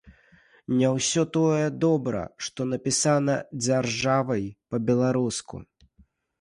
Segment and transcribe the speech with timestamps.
[0.79, 4.43] Не ўсё тое добра, што напісана дзяржавай
[4.73, 5.65] па-беларуску.